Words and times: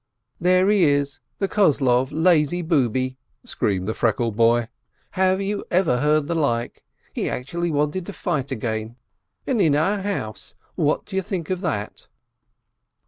"There 0.39 0.67
he 0.69 0.83
is, 0.83 1.19
the 1.37 1.47
Kozlov 1.47 2.11
lazy 2.11 2.63
booby!" 2.63 3.19
screamed 3.43 3.87
the 3.87 3.93
freckled 3.93 4.35
boy. 4.35 4.67
"Have 5.11 5.41
you 5.43 5.63
ever 5.69 5.99
heard 5.99 6.25
the 6.25 6.33
like? 6.33 6.83
He 7.13 7.29
actually 7.29 7.69
wanted 7.69 8.07
to 8.07 8.13
fight 8.13 8.49
again, 8.49 8.95
and 9.45 9.61
in 9.61 9.75
our 9.75 9.99
house! 9.99 10.55
What 10.73 11.05
do 11.05 11.15
you 11.15 11.21
think 11.21 11.51
of 11.51 11.61
that?" 11.61 12.07